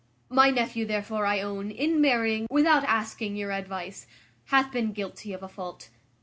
[0.29, 4.07] My nephew, therefore, I own, in marrying, without asking your advice,
[4.45, 5.89] hath been guilty of a fault.